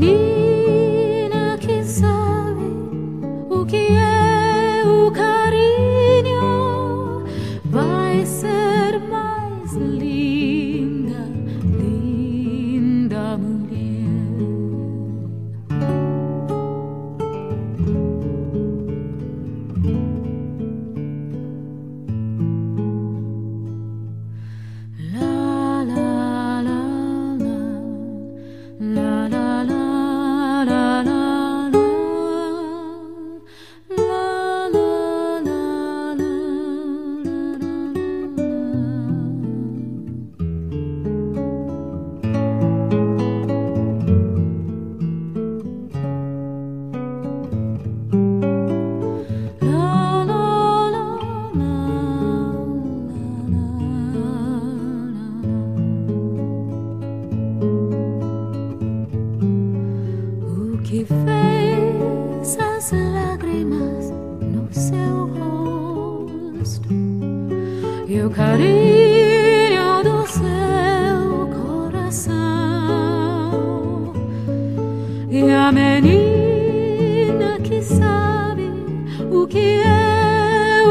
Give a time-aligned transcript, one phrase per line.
[0.00, 2.64] menina que sabe
[3.50, 6.42] o que é o carinho
[7.66, 11.28] vai ser mais linda,
[11.78, 13.89] linda mulher.
[60.90, 65.28] Que fez as lágrimas no seu
[66.58, 66.88] rosto.
[68.08, 72.32] E o carinho do seu coração.
[75.30, 78.68] E a menina que sabe
[79.30, 80.82] o que é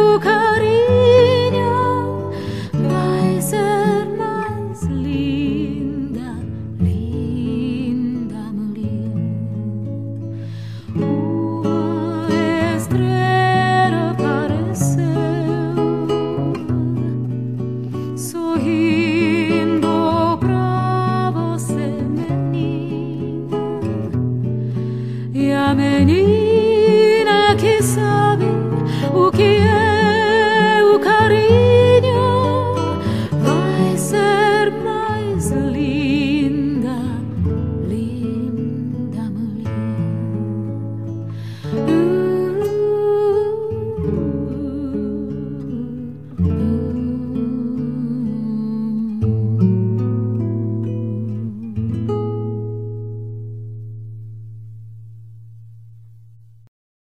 [35.60, 36.19] believe.